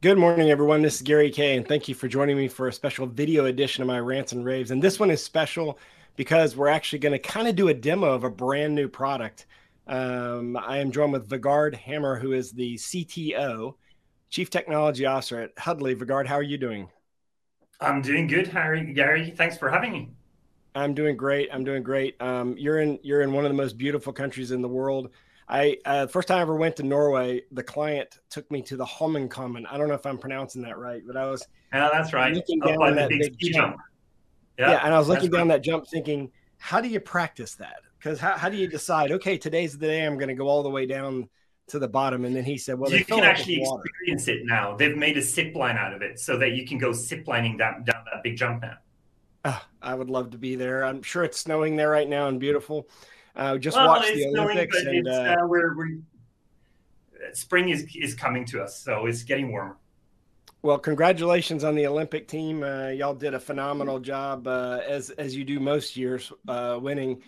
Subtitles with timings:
[0.00, 0.82] Good morning, everyone.
[0.82, 3.82] This is Gary Kayye, and thank you for joining me for a special video edition
[3.82, 4.70] of my rants and raves.
[4.70, 5.78] And this one is special
[6.14, 9.46] because we're actually going to kind of do a demo of a brand new product.
[9.88, 13.74] Um, I am joined with Vegard Hammer, who is the CTO,
[14.28, 15.94] Chief Technology Officer at Huddly.
[15.94, 16.88] Vegard, how are you doing?
[17.80, 18.92] I'm doing good, Harry.
[18.92, 20.10] Gary, thanks for having me.
[20.74, 21.48] I'm doing great.
[21.52, 22.20] I'm doing great.
[22.20, 25.10] Um, you're in you're in one of the most beautiful countries in the world.
[25.48, 28.84] I uh, first time I ever went to Norway, the client took me to the
[28.84, 29.64] Holmenkollen.
[29.70, 32.34] I don't know if I'm pronouncing that right, but I was Yeah, that's right.
[32.34, 33.54] Looking down the that big jump.
[33.54, 33.76] jump.
[34.58, 35.54] yeah, and I was looking down right.
[35.54, 37.80] that jump, thinking, how do you practice that?
[38.08, 39.12] Because how, how do you decide?
[39.12, 41.28] Okay, today's the day I'm going to go all the way down
[41.66, 44.74] to the bottom, and then he said, well, you can actually experience it now.
[44.74, 47.58] They've made a zip line out of it so that you can go zip lining
[47.58, 48.78] down, down that big jump now.
[49.44, 50.86] Ah, I would love to be there.
[50.86, 52.88] I'm sure it's snowing there right now and beautiful.
[53.36, 55.98] Uh, just well, watched it's the snowing, Olympics, but and uh, uh, we're, we're
[57.34, 59.76] spring is is coming to us, so it's getting warmer.
[60.60, 62.64] Well, congratulations on the Olympic team.
[62.64, 67.22] Uh, y'all did a phenomenal job, uh, as as you do most years, uh, winning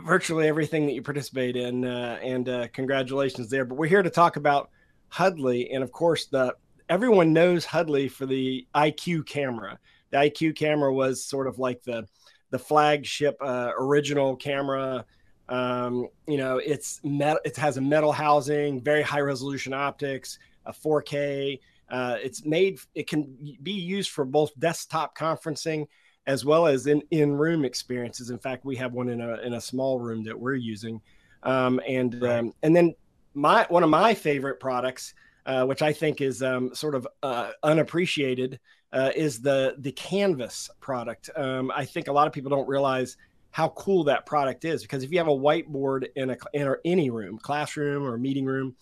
[0.00, 1.84] virtually everything that you participate in.
[1.84, 3.66] Uh, and uh, congratulations there.
[3.66, 4.70] But we're here to talk about
[5.08, 6.54] Huddly, and of course, the
[6.88, 9.78] everyone knows Huddly for the IQ camera.
[10.10, 12.08] The IQ camera was sort of like the
[12.48, 15.04] the flagship uh, original camera.
[15.50, 16.98] Um, you know, it's.
[17.04, 21.60] It has a metal housing, very high resolution optics, a 4K.
[21.90, 22.78] Uh, it's made.
[22.94, 25.86] It can be used for both desktop conferencing
[26.26, 28.30] as well as in in room experiences.
[28.30, 31.00] In fact, we have one in a in a small room that we're using.
[31.42, 32.38] Um, and Right.
[32.38, 32.94] um, and then
[33.34, 35.14] my one of my favorite products,
[35.46, 38.60] uh, which I think is um, sort of uh, unappreciated,
[38.92, 41.30] uh, is the the Canvas product.
[41.36, 43.16] Um, I think a lot of people don't realize
[43.52, 47.10] how cool that product is because if you have a whiteboard in a in any
[47.10, 48.76] room, classroom or meeting room,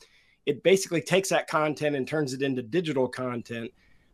[0.48, 3.70] it basically takes that content and turns it into digital content.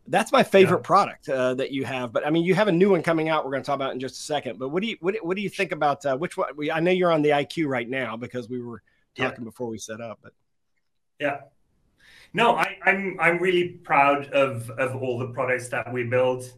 [0.07, 0.83] That's my favorite Yeah.
[0.93, 2.11] product uh, that you have.
[2.11, 3.45] But I mean, you have a new one coming out.
[3.45, 4.59] We're going to talk about in just a second.
[4.59, 6.49] But what do you what, what do you think about uh, which one?
[6.57, 8.83] We, I know you're on the IQ right now because we were
[9.15, 9.29] Yeah.
[9.29, 10.19] talking before we set up.
[10.21, 10.33] But
[11.21, 11.37] Yeah.
[12.33, 16.51] No, I, I'm I'm really proud of of all the products that we build.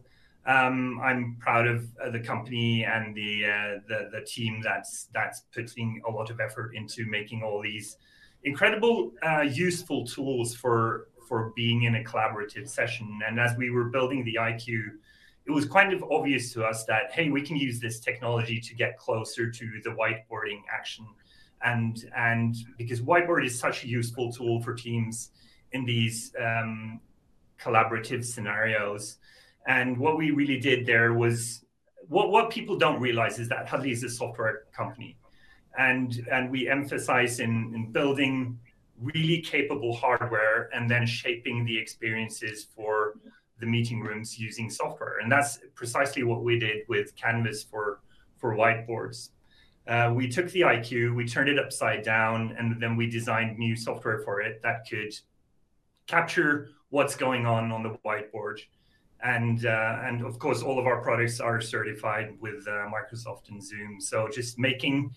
[0.44, 5.42] Um, I'm proud of uh, the company and the, uh, the the team that's that's
[5.54, 7.96] putting a lot of effort into making all these
[8.44, 13.20] incredible uh, useful tools for for being in a collaborative session.
[13.26, 14.86] And as we were building the IQ,
[15.46, 18.74] it was kind of obvious to us that hey, we can use this technology to
[18.74, 21.06] get closer to the whiteboarding action.
[21.62, 25.30] And and because whiteboard is such a useful tool for teams
[25.72, 27.00] in these um,
[27.60, 29.18] collaborative scenarios.
[29.66, 31.64] And what we really did there was
[32.08, 35.18] what what people don't realize is that Huddly is a software company
[35.78, 38.58] and and we emphasize in in building
[39.00, 43.14] really capable hardware and then shaping the experiences for
[43.60, 48.00] the meeting rooms using software and that's precisely what we did with canvas for
[48.36, 49.30] for whiteboards
[49.88, 53.74] uh, we took the IQ, we turned it upside down, and then we designed new
[53.74, 55.14] software for it that could
[56.06, 58.60] capture what's going on on the whiteboard.
[59.22, 63.62] And uh, and of course, all of our products are certified with uh, Microsoft and
[63.62, 63.98] Zoom.
[63.98, 65.10] So just making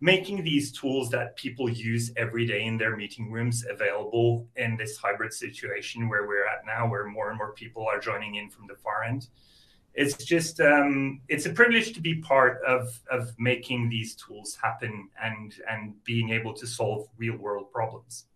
[0.00, 4.96] making these tools that people use every day in their meeting rooms available in this
[4.96, 8.66] hybrid situation where we're at now, where more and more people are joining in from
[8.66, 9.28] the far end.
[9.92, 15.10] It's just um, it's a privilege to be part of of making these tools happen
[15.22, 18.26] and and being able to solve real world problems.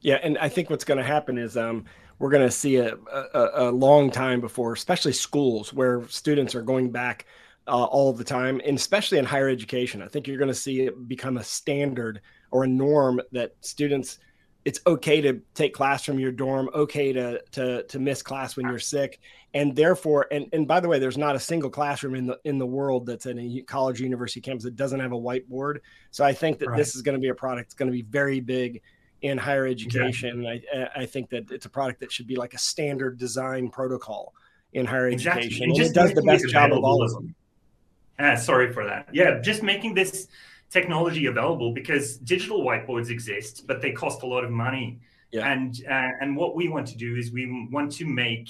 [0.00, 1.84] Yeah, and I think what's going to happen is um,
[2.18, 6.62] we're going to see a, a, a long time before, especially schools where students are
[6.62, 7.26] going back
[7.66, 10.02] uh, all the time, and especially in higher education.
[10.02, 12.20] I think you're going to see it become a standard
[12.50, 14.18] or a norm that students.
[14.64, 18.66] It's okay to take class from your dorm, okay to to to miss class when
[18.66, 19.20] you're sick,
[19.52, 22.58] and therefore, and and by the way, there's not a single classroom in the in
[22.58, 25.80] the world that's in a college university campus that doesn't have a whiteboard.
[26.12, 26.78] So I think that Right.
[26.78, 28.80] this is going to be a product that's going to be very big
[29.20, 30.46] in higher education.
[30.46, 34.34] I, I think that it's a product that should be like a standard design protocol
[34.72, 35.62] in higher education.
[35.62, 37.34] And And, just it does the best job of all of them.
[38.18, 39.08] Ah, sorry for that.
[39.12, 40.28] Yeah, just making this
[40.70, 45.00] technology available because digital whiteboards exist, but they cost a lot of money.
[45.32, 45.50] Yeah.
[45.50, 48.48] And uh, and what we want to do is we want to make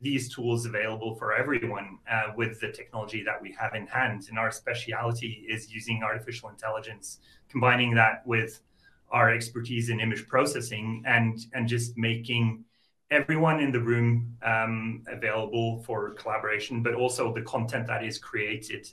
[0.00, 4.26] these tools available for everyone uh, with the technology that we have in hand.
[4.28, 7.18] And our speciality is using artificial intelligence,
[7.48, 8.60] combining that with
[9.10, 12.64] our expertise in image processing and and just making
[13.10, 18.88] everyone in the room um, available for collaboration, but also the content that is created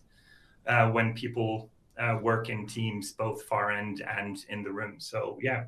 [0.67, 1.69] uh, when people
[1.99, 4.95] uh, work in teams, both far end and in the room.
[4.99, 5.65] So yeah.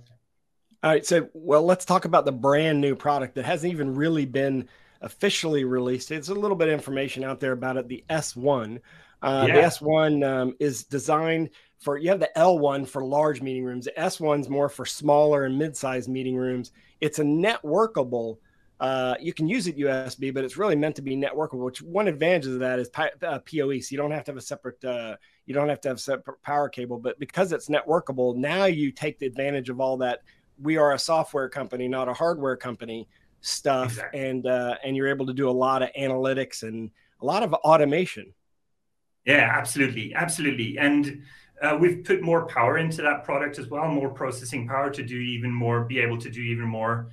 [0.83, 1.05] All right.
[1.05, 4.67] So well, let's talk about the brand new product that hasn't even really been
[5.01, 6.11] officially released.
[6.11, 7.87] It's a little bit of information out there about it.
[7.87, 8.79] The S1.
[9.21, 9.55] Uh, yeah.
[9.55, 11.49] The S1 um, is designed
[11.79, 13.85] for you have the L1 for large meeting rooms.
[13.85, 16.71] The S1's more for smaller and mid-sized meeting rooms.
[17.01, 18.37] It's a networkable.
[18.79, 21.65] Uh, you can use it USB, but it's really meant to be networkable.
[21.65, 23.79] Which one advantage of that is uh, PoE.
[23.79, 24.83] So you don't have to have a separate.
[24.83, 26.99] Uh, you don't have to have separate power cable.
[26.99, 30.21] But because it's networkable, now you take the advantage of all that.
[30.59, 33.07] We are a software company, not a hardware company
[33.41, 34.27] stuff, exactly.
[34.27, 36.91] and uh, and you're able to do a lot of analytics and
[37.21, 38.33] a lot of automation.
[39.25, 41.21] Yeah, absolutely, absolutely, and
[41.61, 45.17] uh, we've put more power into that product as well, more processing power to do
[45.17, 47.09] even more, be able to do even more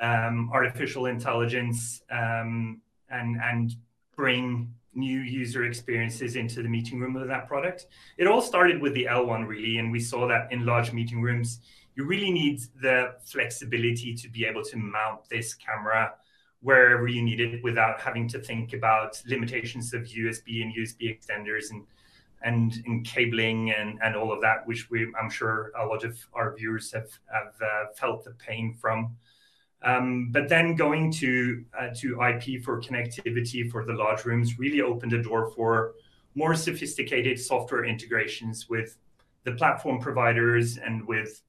[0.00, 3.76] um, artificial intelligence um, and and
[4.16, 7.86] bring new user experiences into the meeting room of that product.
[8.16, 11.60] It all started with the L1 really, and we saw that in large meeting rooms,
[11.98, 16.14] you really need the flexibility to be able to mount this camera
[16.60, 21.70] wherever you need it without having to think about limitations of USB and USB extenders
[21.70, 21.84] and
[22.40, 26.16] and, and cabling and, and all of that, which we I'm sure a lot of
[26.34, 29.16] our viewers have have uh, felt the pain from.
[29.82, 34.82] Um, but then going to uh, to IP for connectivity for the large rooms really
[34.82, 35.94] opened the door for
[36.36, 38.98] more sophisticated software integrations with
[39.42, 41.42] the platform providers and with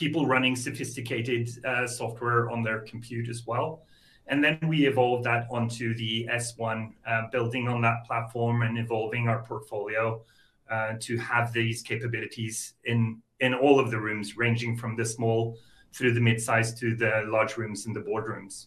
[0.00, 3.82] people running sophisticated uh, software on their compute as well.
[4.28, 9.28] And then we evolved that onto the S1, uh, building on that platform and evolving
[9.28, 10.22] our portfolio
[10.70, 15.58] uh, to have these capabilities in in all of the rooms, ranging from the small
[15.92, 18.66] through the mid-size to the large rooms and the boardrooms.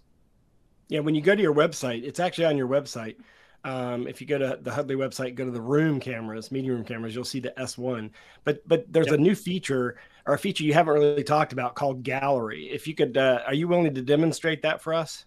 [0.89, 3.15] Yeah, when you go to your website, it's actually on your website.
[3.63, 6.83] Um, if you go to the Huddly website, go to the room cameras, meeting room
[6.83, 8.11] cameras, you'll see the S1.
[8.43, 9.15] But but there's yep.
[9.15, 12.69] a new feature or a feature you haven't really talked about called Gallery.
[12.71, 15.25] If you could, uh, are you willing to demonstrate that for us?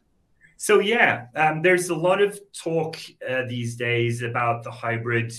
[0.56, 2.96] So yeah, um, there's a lot of talk
[3.28, 5.34] uh, these days about the hybrid,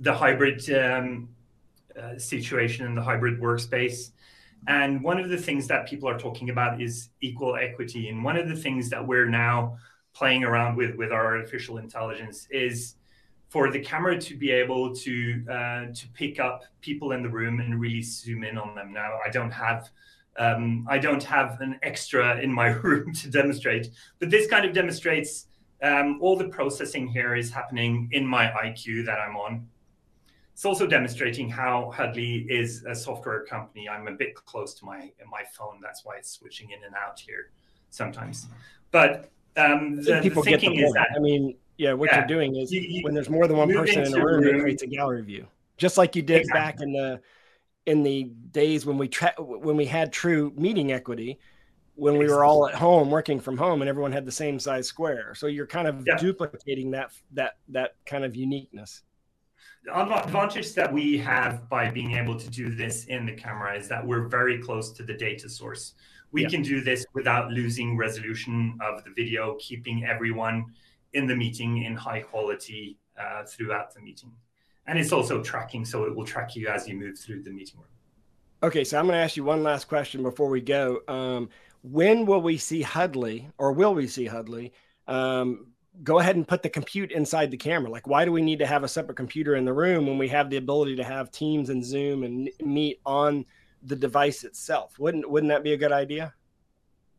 [0.00, 1.28] the hybrid um,
[2.00, 4.12] uh, situation and the hybrid workspace.
[4.66, 8.08] And one of the things that people are talking about is equal equity.
[8.08, 9.76] And one of the things that we're now
[10.14, 12.94] playing around with with our artificial intelligence is
[13.48, 17.60] for the camera to be able to uh, to pick up people in the room
[17.60, 18.92] and really zoom in on them.
[18.92, 19.90] Now, I don't have
[20.38, 24.72] um, I don't have an extra in my room to demonstrate, but this kind of
[24.74, 25.46] demonstrates
[25.82, 29.66] um, all the processing here is happening in my IQ that I'm on
[30.58, 33.88] it's also demonstrating how Huddly is a software company.
[33.88, 37.20] I'm a bit close to my my phone, that's why it's switching in and out
[37.20, 37.52] here
[37.90, 38.48] sometimes.
[38.90, 42.56] But um, the, the thinking the is that I mean, yeah, what yeah, you're doing
[42.56, 44.82] is you, you when there's more than one person in a room, room, it creates
[44.82, 45.46] a gallery view,
[45.76, 46.60] just like you did exactly.
[46.60, 47.20] back in the
[47.86, 51.38] in the days when we tra- when we had true meeting equity
[51.94, 54.86] when we were all at home working from home and everyone had the same size
[54.86, 56.16] square so you're kind of yeah.
[56.16, 59.02] duplicating that that that kind of uniqueness
[59.84, 63.88] the advantage that we have by being able to do this in the camera is
[63.88, 65.94] that we're very close to the data source.
[66.30, 66.48] We yeah.
[66.48, 70.66] can do this without losing resolution of the video, keeping everyone
[71.12, 74.32] in the meeting in high quality uh, throughout the meeting.
[74.86, 77.80] And it's also tracking, so it will track you as you move through the meeting
[77.80, 77.88] room.
[78.62, 81.00] Okay, so I'm going to ask you one last question before we go.
[81.06, 81.50] Um,
[81.82, 84.72] when will we see Huddly, or will we see Huddly,
[85.06, 85.66] um,
[86.02, 87.90] go ahead and put the compute inside the camera.
[87.90, 90.28] Like, why do we need to have a separate computer in the room when we
[90.28, 93.44] have the ability to have Teams and Zoom and meet on
[93.82, 94.98] the device itself?
[94.98, 96.34] Wouldn't wouldn't that be a good idea?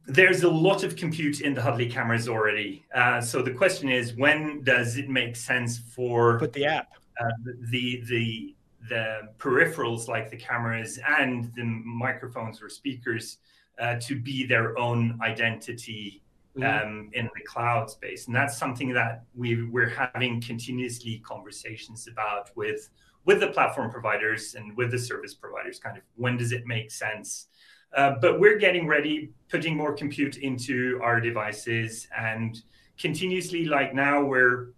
[0.10, 2.84] There's a lot of compute in the Huddly cameras already.
[2.94, 6.89] Uh, so the question is, when does it make sense for put the app,
[7.22, 7.30] uh,
[7.70, 8.56] the the
[8.89, 13.38] the peripherals like the cameras and the microphones or speakers
[13.80, 16.22] uh, to be their own identity
[16.58, 16.88] mm-hmm.
[16.88, 18.28] um, in the cloud space.
[18.28, 22.89] And that's something that we, we're having continuously conversations about with,
[23.25, 26.92] with the platform providers and with the service providers, kind of when does it make
[26.92, 27.48] sense?
[27.96, 32.62] Uh, but we're getting ready, putting more compute into our devices and
[33.00, 34.69] continuously, like now, we're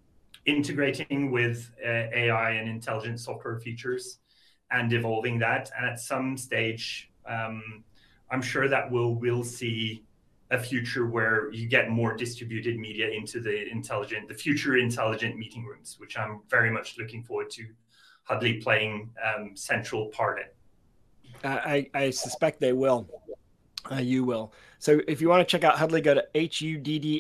[0.46, 4.20] integrating with uh, AI and intelligent software features
[4.72, 5.70] and evolving that.
[5.78, 7.84] And at some stage, um,
[8.30, 10.06] I'm sure that we'll see
[10.52, 15.66] a future where you get more distributed media into the intelligent, the future intelligent meeting
[15.66, 17.66] rooms, which I'm very much looking forward to
[18.24, 20.46] Huddly playing um, central part in.
[21.44, 23.08] I, I suspect they will.
[23.92, 24.54] Uh, you will.
[24.80, 26.26] So if you want to check out Huddly, go to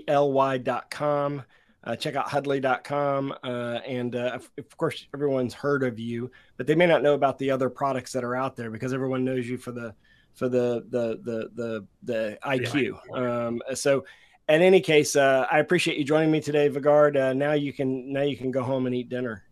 [0.08, 1.44] huddly.com.
[1.84, 3.34] Uh, check out huddly.com.
[3.44, 7.16] Uh, and uh, of, of, course, everyone's heard of you, but they may not know
[7.16, 9.94] about the other products that are out there because everyone knows you for the
[10.36, 13.18] for the the the the, the IQ.
[13.18, 14.06] Um, so,
[14.48, 17.16] in any case, uh, I appreciate you joining me today, Vegard.
[17.20, 19.44] Uh, now you can now you can go home and eat dinner.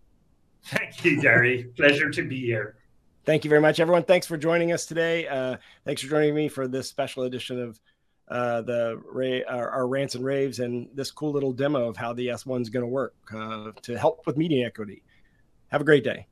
[0.66, 1.72] Thank you, Gary.
[1.76, 2.79] Pleasure to be here.
[3.30, 4.06] Thank you very much, everyone.
[4.06, 5.28] Thanks for joining us today.
[5.28, 7.80] Uh, thanks for joining me for this special edition of
[8.28, 12.12] uh, the Ray, our, our, rants and raves and this cool little demo of how
[12.12, 15.04] the S1 is going to work uh, to help with media equity.
[15.68, 16.26] Have a great day.